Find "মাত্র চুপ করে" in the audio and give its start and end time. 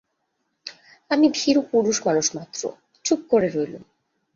2.35-3.47